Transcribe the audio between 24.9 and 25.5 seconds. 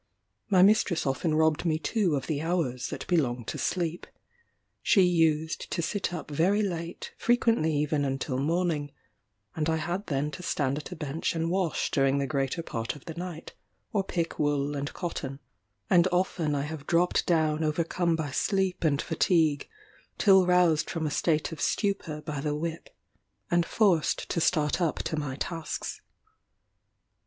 to my